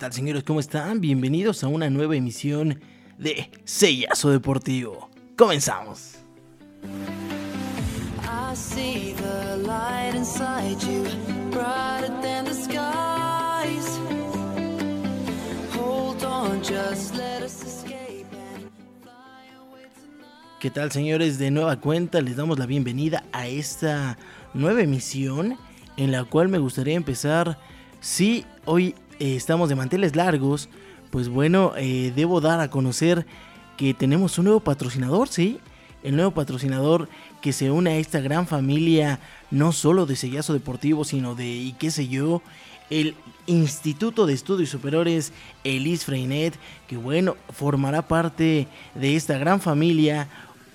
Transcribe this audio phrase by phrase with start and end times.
[0.00, 0.44] tal señores?
[0.44, 1.02] ¿Cómo están?
[1.02, 2.80] Bienvenidos a una nueva emisión
[3.18, 5.10] de Sellazo Deportivo.
[5.36, 6.14] Comenzamos.
[20.60, 21.38] ¿Qué tal señores?
[21.38, 24.16] De nueva cuenta les damos la bienvenida a esta
[24.54, 25.58] nueva emisión
[25.98, 27.58] en la cual me gustaría empezar,
[28.00, 30.68] sí, hoy eh, estamos de manteles largos,
[31.10, 33.26] pues bueno, eh, debo dar a conocer
[33.76, 35.60] que tenemos un nuevo patrocinador, ¿sí?
[36.02, 37.08] El nuevo patrocinador
[37.42, 39.20] que se une a esta gran familia,
[39.50, 42.42] no solo de Sellazo Deportivo, sino de, y qué sé yo,
[42.88, 43.14] el
[43.46, 45.32] Instituto de Estudios Superiores
[45.64, 46.54] Elis Freinet,
[46.88, 50.28] que bueno, formará parte de esta gran familia.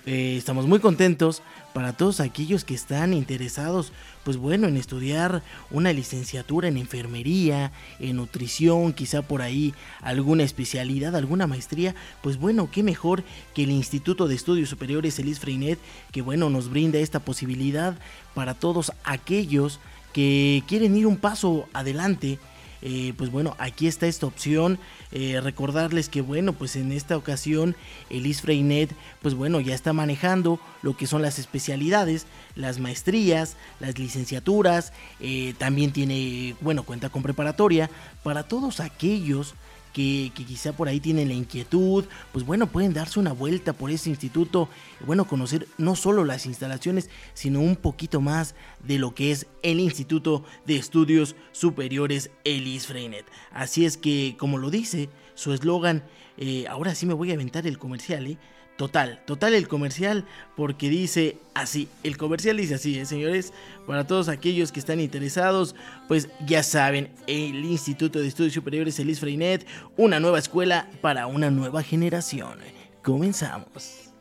[0.06, 1.42] Eh, estamos muy contentos
[1.76, 3.92] para todos aquellos que están interesados,
[4.24, 11.14] pues bueno, en estudiar una licenciatura en enfermería, en nutrición, quizá por ahí alguna especialidad,
[11.14, 15.78] alguna maestría, pues bueno, qué mejor que el Instituto de Estudios Superiores Elis Freinet,
[16.12, 17.94] que bueno, nos brinda esta posibilidad
[18.34, 19.78] para todos aquellos
[20.14, 22.38] que quieren ir un paso adelante
[22.82, 24.78] eh, pues bueno, aquí está esta opción.
[25.12, 27.76] Eh, recordarles que bueno, pues en esta ocasión
[28.10, 32.26] el Freinet, pues bueno, ya está manejando lo que son las especialidades,
[32.56, 37.90] las maestrías, las licenciaturas, eh, también tiene, bueno, cuenta con preparatoria
[38.22, 39.54] para todos aquellos
[39.96, 44.10] que, quizá por ahí tienen la inquietud, pues bueno, pueden darse una vuelta por ese
[44.10, 44.68] instituto,
[45.06, 49.80] bueno, conocer no solo las instalaciones, sino un poquito más de lo que es el
[49.80, 53.24] Instituto de Estudios Superiores Elis Freinet.
[53.50, 56.04] Así es que, como lo dice su eslogan,
[56.36, 58.38] eh, ahora sí me voy a aventar el comercial, ¿eh?
[58.76, 63.54] Total, total el comercial, porque dice así, el comercial dice así, ¿eh, señores,
[63.86, 65.74] para todos aquellos que están interesados,
[66.08, 69.66] pues ya saben, el Instituto de Estudios Superiores Elis Freinet,
[69.96, 72.58] una nueva escuela para una nueva generación.
[73.02, 74.12] Comenzamos.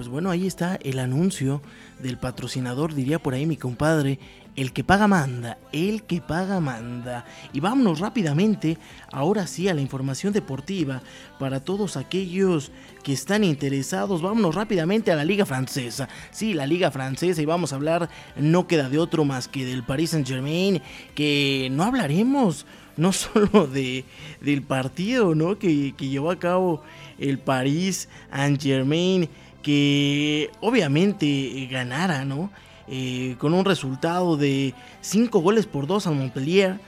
[0.00, 1.60] Pues bueno, ahí está el anuncio
[1.98, 4.18] del patrocinador, diría por ahí mi compadre,
[4.56, 7.24] el que paga manda, el que paga manda.
[7.52, 8.78] Y vámonos rápidamente,
[9.12, 11.02] ahora sí, a la información deportiva
[11.38, 12.72] para todos aquellos
[13.02, 14.22] que están interesados.
[14.22, 16.08] Vámonos rápidamente a la Liga Francesa.
[16.30, 19.84] Sí, la Liga Francesa y vamos a hablar, no queda de otro más que del
[19.84, 20.82] Paris Saint Germain,
[21.14, 24.04] que no hablaremos no solo de,
[24.40, 25.58] del partido ¿no?
[25.58, 26.82] que, que llevó a cabo
[27.18, 29.28] el Paris Saint Germain,
[29.62, 32.50] que obviamente ganara, ¿no?
[32.92, 36.80] Eh, con un resultado de 5 goles por 2 al Montpellier.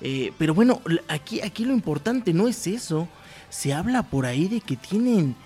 [0.00, 3.06] Eh, pero bueno, aquí, aquí lo importante no es eso.
[3.50, 5.36] Se habla por ahí de que tienen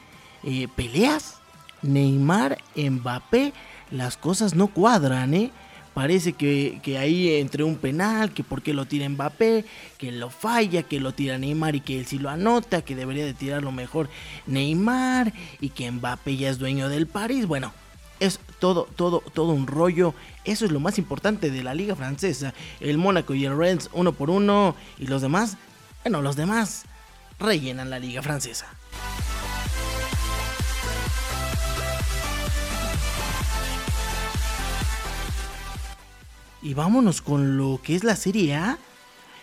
[0.44, 1.38] eh, peleas.
[1.82, 3.52] Neymar, Mbappé,
[3.90, 5.50] las cosas no cuadran, ¿eh?
[5.92, 9.64] Parece que, que, ahí entre un penal, que por qué lo tira Mbappé,
[9.98, 13.26] que lo falla, que lo tira Neymar y que él sí lo anota, que debería
[13.26, 14.08] de tirarlo mejor
[14.46, 17.46] Neymar y que Mbappé ya es dueño del París.
[17.46, 17.72] Bueno,
[18.64, 20.14] todo, todo, todo un rollo.
[20.46, 22.54] Eso es lo más importante de la liga francesa.
[22.80, 24.74] El Mónaco y el Rennes uno por uno.
[24.98, 25.58] Y los demás,
[26.02, 26.84] bueno, los demás
[27.38, 28.66] rellenan la liga francesa.
[36.62, 38.78] Y vámonos con lo que es la Serie A.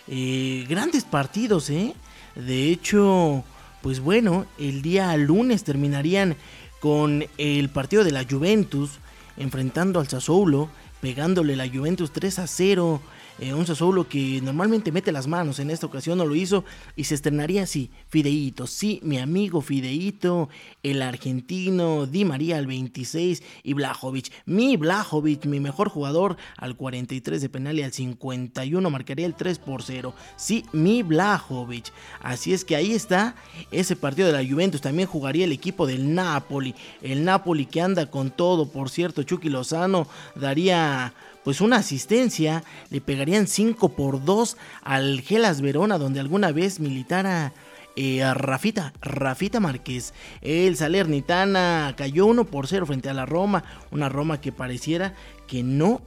[0.08, 1.94] Eh, grandes partidos, ¿eh?
[2.34, 3.44] De hecho,
[3.84, 6.36] pues bueno, el día lunes terminarían
[6.80, 8.98] con el partido de la Juventus
[9.42, 10.70] enfrentando al Sassuolo,
[11.02, 13.02] pegándole la Juventus 3 a 0
[13.42, 16.64] eh, un Sassuolo que normalmente mete las manos, en esta ocasión no lo hizo
[16.96, 20.48] y se estrenaría así, Fideito, sí, mi amigo Fideito,
[20.84, 27.42] el argentino, Di María al 26 y Blajovic, mi Blajovic, mi mejor jugador al 43
[27.42, 31.92] de penal y al 51 marcaría el 3 por 0, sí, mi Blajovic,
[32.22, 33.34] así es que ahí está
[33.72, 38.06] ese partido de la Juventus, también jugaría el equipo del Napoli, el Napoli que anda
[38.06, 44.58] con todo, por cierto, Chucky Lozano daría pues una asistencia, le pegarían 5 por 2
[44.84, 47.54] al Gelas Verona, donde alguna vez militara
[47.96, 50.14] eh, Rafita, Rafita Márquez.
[50.42, 55.14] El Salernitana cayó 1 por 0 frente a la Roma, una Roma que pareciera
[55.48, 56.02] que no,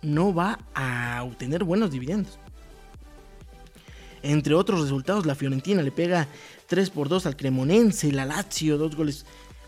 [0.00, 2.38] no va a obtener buenos dividendos.
[4.22, 6.28] Entre otros resultados, la Fiorentina le pega
[6.68, 9.26] 3 por 2 al Cremonense, la Lazio, dos goles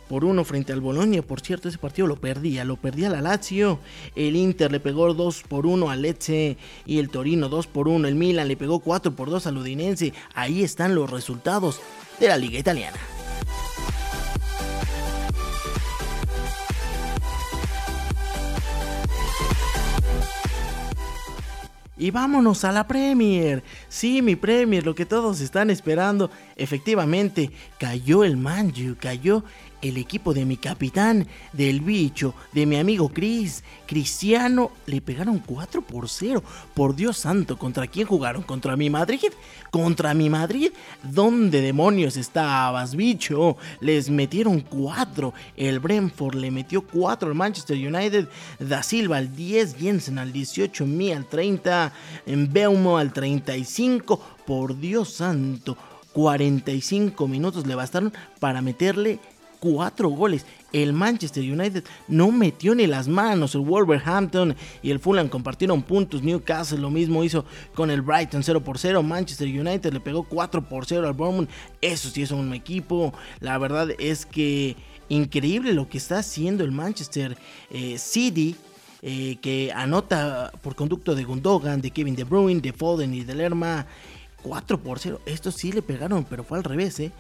[0.09, 1.23] por 1 frente al Bolonia.
[1.23, 3.79] Por cierto, ese partido lo perdía, lo perdía la Lazio.
[4.15, 6.57] El Inter le pegó 2 por 1 al Lecce
[6.87, 8.09] y el Torino 2 por 1.
[8.09, 10.13] El Milan le pegó 4 por 2 al Udinense.
[10.35, 11.81] Ahí están los resultados
[12.21, 12.99] de la Liga Italiana.
[21.97, 23.63] Y vámonos a la Premier.
[23.89, 26.31] Sí, mi Premier, lo que todos están esperando.
[26.57, 29.45] Efectivamente, cayó el Manju, cayó
[29.85, 35.83] el equipo de mi capitán, del bicho, de mi amigo Chris, Cristiano, le pegaron 4
[35.83, 36.43] por 0.
[36.73, 38.43] Por Dios santo, ¿contra quién jugaron?
[38.43, 39.31] ¿Contra mi Madrid?
[39.71, 40.73] ¿Contra mi Madrid?
[41.03, 43.59] ¿Dónde demonios estabas, bicho?
[43.81, 45.35] Les metieron 4.
[45.55, 48.27] El Brentford le metió 4 al Manchester United.
[48.59, 51.93] Da Silva al 10, Jensen al 18, Mi al 30,
[52.25, 54.19] Beumo al 35.
[54.47, 55.77] Por Dios santo.
[56.15, 59.19] 45 minutos le bastaron para meterle
[59.65, 60.45] cuatro goles.
[60.73, 63.55] El Manchester United no metió ni las manos.
[63.55, 66.23] El Wolverhampton y el Fulham compartieron puntos.
[66.23, 69.03] Newcastle lo mismo hizo con el Brighton 0 por 0.
[69.03, 71.49] Manchester United le pegó 4 por 0 al Bournemouth.
[71.81, 73.15] Eso sí es un equipo.
[73.41, 74.77] La verdad es que
[75.09, 77.39] increíble lo que está haciendo el Manchester
[77.71, 78.57] eh, City.
[79.07, 83.35] Eh, que anota por conducto de Gundogan, de Kevin De Bruyne, de Foden y de
[83.35, 83.87] Lerma
[84.43, 85.21] 4 por 0.
[85.27, 87.13] Estos sí le pegaron, pero fue al revés, ¿eh?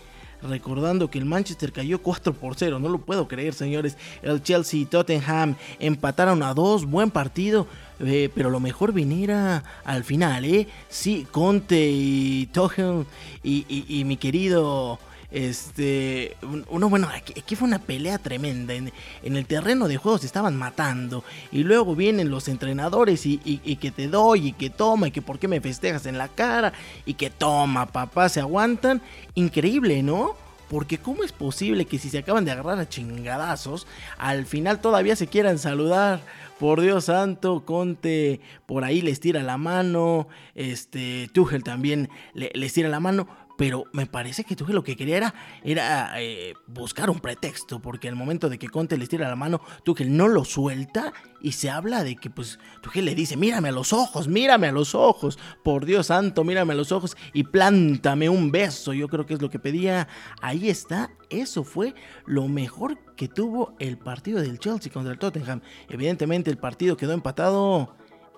[0.44, 4.80] Recordando que el Manchester cayó 4 por 0, no lo puedo creer señores, el Chelsea
[4.80, 7.66] y Tottenham empataron a 2, buen partido,
[8.00, 10.68] eh, pero lo mejor viniera al final, ¿eh?
[10.88, 13.06] Sí, Conte y Tuchel
[13.42, 14.98] y mi querido
[15.34, 16.36] este,
[16.70, 18.72] uno, bueno, aquí, fue una pelea tremenda.
[18.72, 18.92] En,
[19.24, 21.24] el terreno de juego se estaban matando.
[21.50, 23.38] Y luego vienen los entrenadores y,
[23.80, 26.72] que te doy y que toma y que por qué me festejas en la cara
[27.04, 29.02] y que toma, papá, se aguantan.
[29.34, 30.36] Increíble, ¿no?
[30.70, 33.88] Porque ¿cómo es posible que si se acaban de agarrar a chingadazos,
[34.18, 36.20] al final todavía se quieran saludar?
[36.60, 42.88] Por Dios santo, Conte por ahí les tira la mano, este Tuchel también les tira
[42.88, 43.26] la mano,
[43.56, 48.08] pero me parece que Tuchel lo que quería era, era eh, buscar un pretexto, porque
[48.08, 51.70] el momento de que Conte les tira la mano, Tuchel no lo suelta y se
[51.70, 55.38] habla de que pues Tuchel le dice, mírame a los ojos, mírame a los ojos,
[55.62, 59.42] por Dios santo, mírame a los ojos y plántame un beso, yo creo que es
[59.42, 60.08] lo que pedía,
[60.40, 61.94] ahí está, eso fue
[62.26, 67.12] lo mejor que tuvo el partido del Chelsea contra el Tottenham, evidentemente el partido quedó
[67.12, 67.94] empatado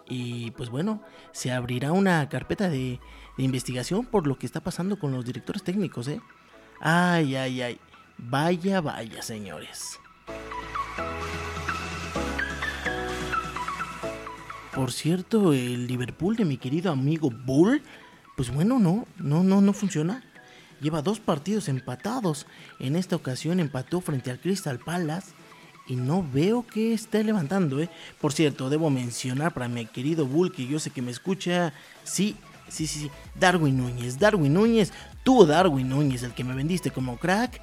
[0.08, 1.02] y pues bueno,
[1.32, 3.00] se abrirá una carpeta de
[3.36, 6.20] de investigación por lo que está pasando con los directores técnicos, ¿eh?
[6.80, 7.78] Ay, ay, ay.
[8.18, 9.98] Vaya, vaya, señores.
[14.74, 17.82] Por cierto, el Liverpool de mi querido amigo Bull,
[18.36, 20.22] pues bueno, no, no, no, no funciona.
[20.80, 22.46] Lleva dos partidos empatados.
[22.78, 25.32] En esta ocasión empató frente al Crystal Palace
[25.86, 27.88] y no veo que esté levantando, ¿eh?
[28.20, 31.72] Por cierto, debo mencionar para mi querido Bull, que yo sé que me escucha,
[32.04, 32.36] sí,
[32.68, 33.10] Sí, sí, sí.
[33.34, 34.18] Darwin Núñez.
[34.18, 34.92] Darwin Núñez.
[35.22, 37.60] Tú, Darwin Núñez, el que me vendiste como crack.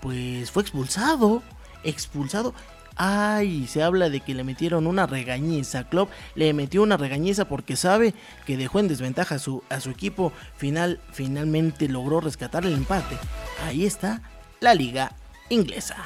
[0.00, 1.42] Pues fue expulsado.
[1.84, 2.54] Expulsado.
[2.96, 5.84] Ay, se habla de que le metieron una regañiza.
[5.88, 8.14] Klopp le metió una regañiza porque sabe
[8.46, 10.32] que dejó en desventaja a su, a su equipo.
[10.56, 13.18] Final, finalmente logró rescatar el empate.
[13.66, 14.22] Ahí está
[14.60, 15.12] la liga
[15.50, 15.96] inglesa.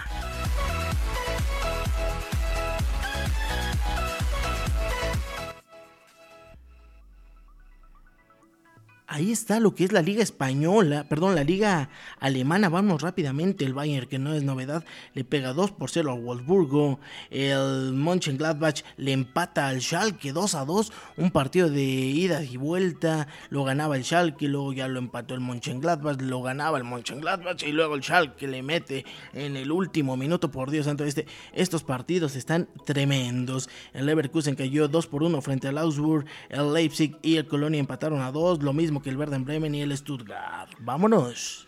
[9.20, 12.68] Ahí está lo que es la liga española, perdón, la liga alemana.
[12.70, 13.64] Vamos rápidamente.
[13.64, 14.84] El Bayern, que no es novedad,
[15.14, 17.00] le pega 2 por 0 al Wolfsburgo.
[17.30, 20.92] El Mönchengladbach le empata al Schalke 2 a 2.
[21.18, 23.28] Un partido de ida y vuelta.
[23.50, 26.20] Lo ganaba el Schalke, luego ya lo empató el Mönchengladbach.
[26.22, 30.50] Lo ganaba el Mönchengladbach y luego el Schalke le mete en el último minuto.
[30.50, 33.68] Por Dios santo, este, estos partidos están tremendos.
[33.92, 36.24] El Leverkusen cayó 2 por 1 frente al Augsburg.
[36.48, 38.62] El Leipzig y el Colonia empataron a 2.
[38.62, 40.70] Lo mismo el Werder Bremen y el Stuttgart.
[40.78, 41.66] Vámonos.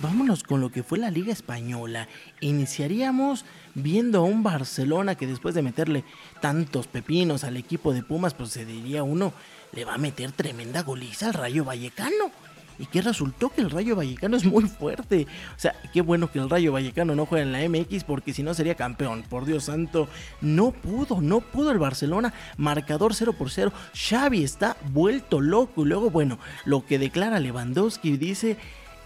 [0.00, 2.08] Vámonos con lo que fue la Liga Española.
[2.40, 6.04] Iniciaríamos viendo a un Barcelona que después de meterle
[6.40, 9.34] tantos pepinos al equipo de Pumas, pues se diría uno,
[9.72, 12.43] le va a meter tremenda goliza al Rayo Vallecano.
[12.78, 13.50] ¿Y qué resultó?
[13.50, 15.26] Que el Rayo Vallecano es muy fuerte.
[15.56, 18.42] O sea, qué bueno que el Rayo Vallecano no juega en la MX porque si
[18.42, 19.22] no sería campeón.
[19.28, 20.08] Por Dios santo,
[20.40, 22.34] no pudo, no pudo el Barcelona.
[22.56, 23.72] Marcador 0 por 0.
[23.94, 25.82] Xavi está vuelto loco.
[25.82, 28.56] Y luego, bueno, lo que declara Lewandowski dice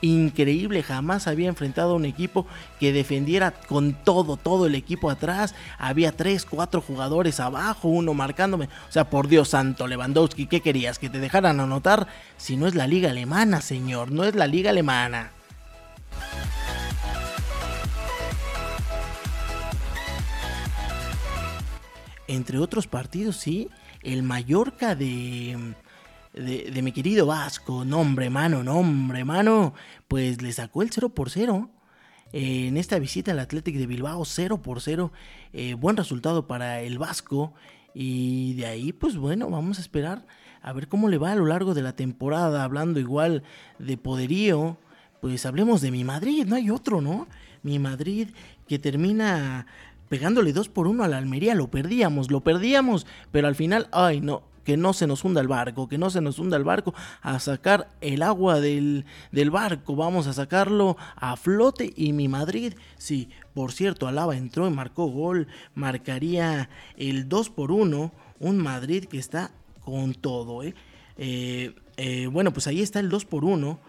[0.01, 0.83] increíble.
[0.83, 2.47] Jamás había enfrentado a un equipo
[2.79, 5.55] que defendiera con todo, todo el equipo atrás.
[5.79, 8.67] Había tres, cuatro jugadores abajo, uno marcándome.
[8.89, 10.99] O sea, por Dios santo, Lewandowski, ¿qué querías?
[10.99, 12.07] ¿Que te dejaran anotar?
[12.37, 15.33] Si no es la liga alemana, señor, no es la liga alemana.
[22.27, 23.71] Entre otros partidos, sí,
[24.03, 25.75] el Mallorca de
[26.39, 29.75] de, mi querido Vasco, nombre mano, nombre mano,
[30.07, 31.71] pues le sacó el 0 por 0.
[32.33, 35.13] en esta visita al Athletic de Bilbao, 0 por 0.
[35.53, 37.55] Eh, buen resultado para el Vasco.
[37.95, 40.27] Y de ahí, pues bueno, vamos a esperar
[40.63, 42.63] a ver cómo le va a lo largo de la temporada.
[42.63, 43.43] Hablando igual
[43.79, 44.77] de poderío,
[45.21, 47.27] pues hablemos de mi Madrid, no hay otro, ¿no?
[47.63, 48.29] Mi Madrid
[48.69, 49.67] que termina
[50.09, 54.21] pegándole 2 por 1 a la Almería, lo perdíamos, lo perdíamos, pero al final, ay
[54.21, 56.93] no, que no se nos hunda el barco, que no se nos hunda el barco,
[57.23, 62.75] a sacar el agua del, del barco, vamos a sacarlo a flote y mi Madrid,
[62.99, 69.07] sí, por cierto, Alaba entró y marcó gol, marcaría el 2 por 1, un Madrid
[69.07, 69.53] que está
[69.87, 70.75] con todo, ¿eh?
[71.17, 73.81] Eh, eh, bueno, pues ahí está el 2 por 1.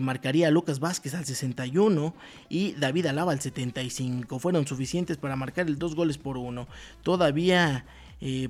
[0.00, 2.12] marcaría a Lucas Vázquez al 61
[2.48, 4.40] y David Alaba al 75.
[4.40, 6.66] Fueron suficientes para marcar el 2 goles por 1.
[7.04, 7.86] Todavía,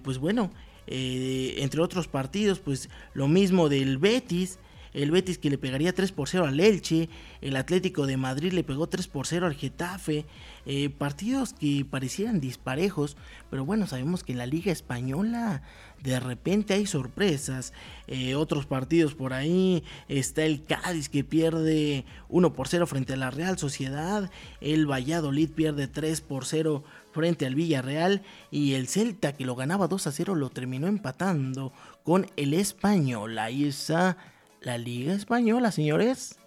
[0.03, 0.51] pues bueno,
[0.87, 4.59] eh, entre otros partidos, pues lo mismo del Betis,
[4.95, 7.09] el Betis que le pegaría 3 por 0 al Elche,
[7.41, 10.25] el Atlético de Madrid le pegó 3 por 0 al Getafe,
[10.67, 13.17] eh, partidos que parecieran disparejos,
[13.51, 15.63] pero bueno, sabemos que en la Liga Española
[16.03, 17.73] de repente hay sorpresas,
[18.07, 23.17] eh, otros partidos por ahí, está el Cádiz que pierde 1 por 0 frente a
[23.17, 29.33] la Real Sociedad, el Valladolid pierde 3 por 0 frente al Villarreal y el Celta
[29.33, 31.73] que lo ganaba 2 a 0 lo terminó empatando
[32.03, 33.39] con el Español.
[33.39, 34.17] Ahí está
[34.65, 36.39] la Liga Española, señores.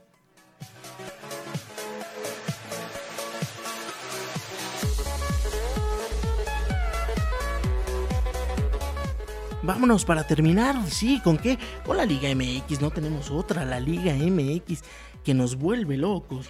[9.62, 11.60] Vámonos para terminar, sí, ¿con qué?
[11.86, 14.82] Con la Liga MX, no tenemos otra, la Liga MX
[15.24, 16.50] que nos vuelve locos.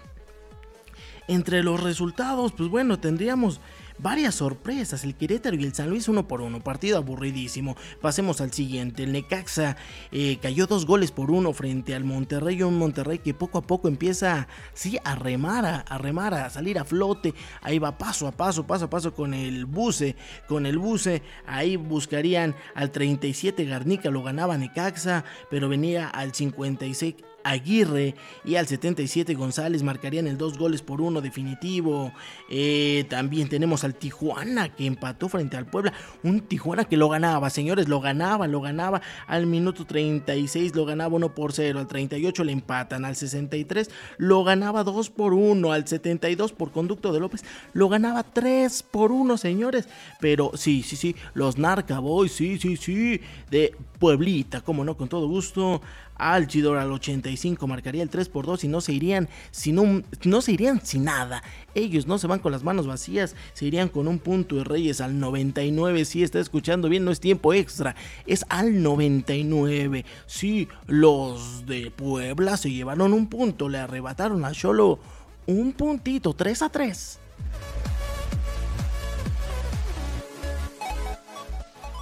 [1.27, 3.59] Entre los resultados, pues bueno, tendríamos
[3.99, 5.03] varias sorpresas.
[5.03, 6.61] El Querétaro y el San Luis uno por uno.
[6.61, 7.75] Partido aburridísimo.
[8.01, 9.03] Pasemos al siguiente.
[9.03, 9.77] El Necaxa
[10.11, 12.61] eh, cayó dos goles por uno frente al Monterrey.
[12.63, 16.85] Un Monterrey que poco a poco empieza sí, a remar, a, remar, a salir a
[16.85, 17.33] flote.
[17.61, 20.15] Ahí va paso a paso, paso a paso con el buce.
[20.47, 21.21] Con el buce.
[21.45, 24.09] Ahí buscarían al 37 Garnica.
[24.09, 25.23] Lo ganaba Necaxa.
[25.49, 27.15] Pero venía al 56
[27.49, 32.11] Aguirre y al 77 González marcarían el dos goles por uno definitivo.
[32.49, 35.93] Eh, también tenemos al Tijuana que empató frente al Puebla.
[36.23, 39.01] Un Tijuana que lo ganaba, señores, lo ganaba, lo ganaba.
[39.27, 41.79] Al minuto 36 lo ganaba 1 por 0.
[41.79, 43.05] Al 38 le empatan.
[43.05, 45.71] Al 63 lo ganaba 2 por 1.
[45.71, 49.87] Al 72 por conducto de López lo ganaba 3 por 1, señores.
[50.19, 55.09] Pero sí, sí, sí, los Narca Boys, sí, sí, sí, de Pueblita, como no, con
[55.09, 55.81] todo gusto.
[56.17, 60.41] Alchidor al 85 marcaría el 3 por 2 y no se irían sin un, no
[60.41, 61.43] se irían sin nada.
[61.75, 65.01] Ellos no se van con las manos vacías, se irían con un punto de Reyes
[65.01, 66.05] al 99.
[66.05, 67.95] Si está escuchando bien, no es tiempo extra,
[68.25, 70.05] es al 99.
[70.25, 74.99] Sí, los de Puebla se llevaron un punto, le arrebataron a Cholo
[75.45, 77.19] un puntito, 3 a 3.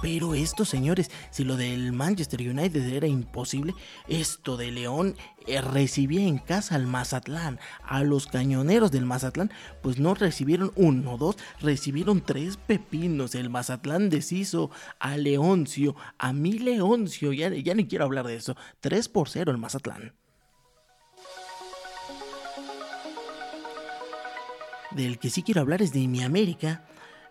[0.02, 3.74] Pero esto, señores, si lo del Manchester United era imposible,
[4.08, 9.50] esto de León eh, recibía en casa al Mazatlán, a los cañoneros del Mazatlán,
[9.82, 13.34] pues no recibieron uno, dos, recibieron tres pepinos.
[13.34, 18.56] El Mazatlán deshizo a Leoncio, a mi Leoncio, ya, ya ni quiero hablar de eso.
[18.80, 20.12] 3 por 0 el Mazatlán.
[24.92, 26.86] Del que sí quiero hablar es de mi América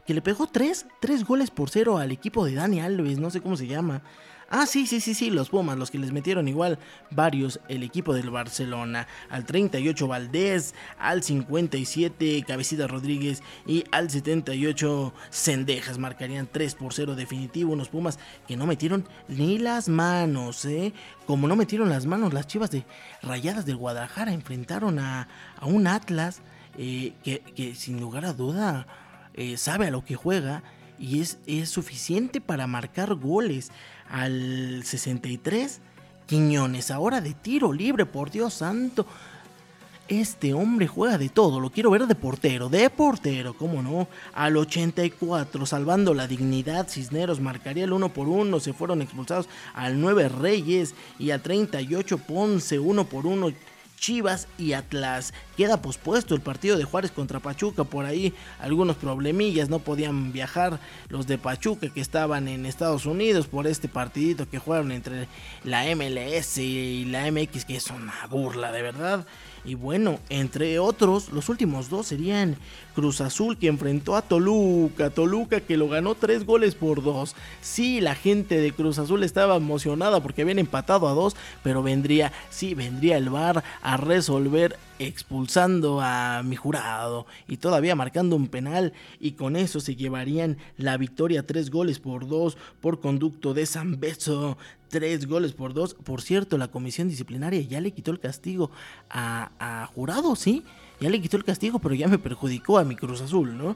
[0.06, 3.42] que le pegó tres, tres goles por cero al equipo de Dani Alves, no sé
[3.42, 4.02] cómo se llama.
[4.48, 6.78] Ah, sí, sí, sí, sí, los Pumas, los que les metieron igual
[7.10, 9.08] varios, el equipo del Barcelona.
[9.30, 15.98] Al 38 Valdés, al 57 Cabecita Rodríguez y al 78 Cendejas.
[15.98, 17.74] Marcarían 3 por 0 definitivo.
[17.74, 20.94] Unos Pumas que no metieron ni las manos, ¿eh?
[21.26, 22.86] Como no metieron las manos, las chivas de
[23.24, 25.28] Rayadas del Guadalajara enfrentaron a,
[25.64, 26.42] un Atlas
[26.78, 28.86] eh, que sin lugar a duda
[29.36, 30.64] eh, sabe a lo que juega
[30.98, 33.72] y es, es suficiente para marcar goles.
[34.10, 35.82] Al 63,
[36.26, 39.06] Quiñones, ahora de tiro libre, por Dios santo.
[40.08, 44.08] Este hombre juega de todo, lo quiero ver de portero, de portero, cómo no.
[44.36, 50.00] Al 84, salvando la dignidad, Cisneros marcaría el 1 por 1, se fueron expulsados al
[50.00, 53.52] 9 Reyes y al 38 Ponce 1 por 1
[53.96, 55.34] Chivas y Atlas.
[55.58, 57.84] Queda pospuesto el partido de Juárez contra Pachuca.
[57.84, 59.70] Por ahí algunos problemillas.
[59.70, 64.60] No podían viajar los de Pachuca que estaban en Estados Unidos por este partidito que
[64.60, 65.28] jugaron entre
[65.64, 69.26] la MLS y la MX, que es una burla de verdad.
[69.66, 72.56] Y bueno, entre otros, los últimos dos serían
[72.94, 77.36] Cruz Azul que enfrentó a Toluca, Toluca que lo ganó tres goles por dos.
[77.62, 82.32] Sí, la gente de Cruz Azul estaba emocionada porque habían empatado a dos, pero vendría,
[82.52, 88.94] sí, vendría el VAR a resolver expulsando a mi jurado y todavía marcando un penal
[89.20, 94.00] y con eso se llevarían la victoria tres goles por dos por conducto de San
[94.00, 95.94] Beso tres goles por dos.
[95.94, 98.72] Por cierto la comisión disciplinaria ya le quitó el castigo
[99.12, 100.64] a, jurado sí
[101.00, 103.76] ya le quitó el castigo pero ya me perjudicó a mi Cruz Azul no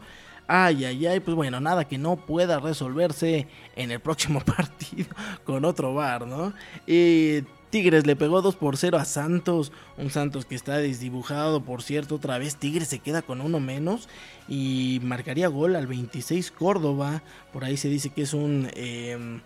[0.52, 5.06] Ay, ay, ay, pues bueno, nada que no pueda resolverse en el próximo partido
[5.44, 6.54] con otro bar, ¿no?
[6.88, 9.72] Y Tigres le pegó 2 por 0 a Santos.
[9.98, 12.16] Un Santos que está desdibujado, por cierto.
[12.16, 14.10] Otra vez Tigres se queda con uno menos.
[14.48, 17.22] Y marcaría gol al 26 Córdoba.
[17.54, 18.70] Por ahí se dice que es un...
[18.76, 19.42] Em,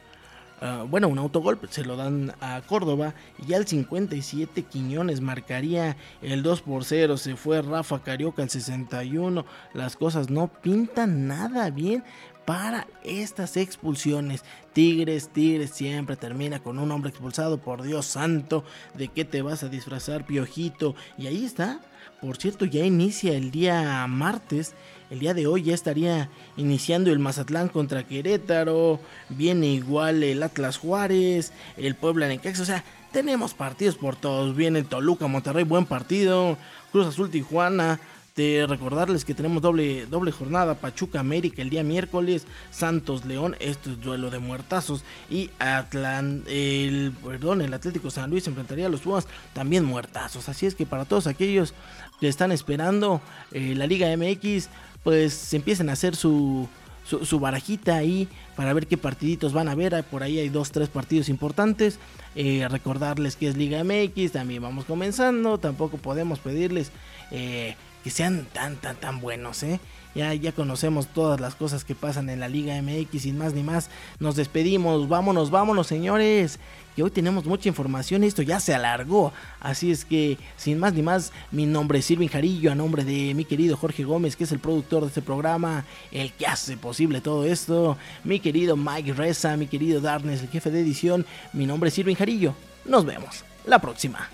[0.62, 3.13] ah, bueno, un autogol se lo dan a Córdoba.
[3.46, 7.18] Y al 57 Quiñones marcaría el 2 por 0.
[7.18, 9.46] Se fue Rafa Carioca al 61.
[9.74, 12.03] Las cosas no pintan nada bien
[12.45, 14.43] para estas expulsiones.
[14.73, 17.57] Tigres, Tigres siempre termina con un hombre expulsado.
[17.57, 20.95] Por Dios santo, ¿de qué te vas a disfrazar, piojito?
[21.17, 21.79] Y ahí está.
[22.21, 24.73] Por cierto, ya inicia el día martes.
[25.09, 29.00] El día de hoy ya estaría iniciando el Mazatlán contra Querétaro.
[29.29, 32.63] Viene igual el Atlas Juárez, el Puebla Necaxa.
[32.63, 34.55] O sea, tenemos partidos por todos.
[34.55, 36.57] Viene Toluca, Monterrey, buen partido.
[36.91, 38.00] Cruz Azul, Tijuana
[38.35, 43.91] de recordarles que tenemos doble, doble jornada, Pachuca América el día miércoles, Santos León, esto
[43.91, 49.01] es duelo de muertazos, y Atlan, el, perdón, el Atlético San Luis enfrentaría a los
[49.01, 51.73] Pumas, también muertazos, así es que para todos aquellos
[52.19, 53.21] que están esperando
[53.51, 54.69] eh, la Liga MX,
[55.03, 56.67] pues empiecen a hacer su,
[57.03, 60.03] su, barajita ahí para ver qué partiditos van a ver.
[60.05, 61.99] Por ahí hay dos, tres partidos importantes.
[62.35, 65.57] Eh, recordarles que es Liga MX, también vamos comenzando.
[65.57, 66.91] Tampoco podemos pedirles
[67.31, 69.79] eh, que sean tan, tan, tan buenos, ¿eh?
[70.16, 73.63] Ya, ya conocemos todas las cosas que pasan en la Liga MX, sin más ni
[73.63, 73.89] más.
[74.20, 76.59] Nos despedimos, vámonos, vámonos, señores.
[76.96, 79.33] Que hoy tenemos mucha información, esto ya se alargó.
[79.59, 83.33] Así es que, sin más ni más, mi nombre es Silvin Jarillo, a nombre de
[83.33, 87.20] mi querido Jorge Gómez, que es el productor de este programa, el que hace posible
[87.20, 87.98] todo esto.
[88.24, 91.25] Mi querido Mike Reza, mi querido Darnes, el jefe de edición.
[91.53, 92.53] Mi nombre es Silvin Jarillo.
[92.85, 94.29] Nos vemos la próxima.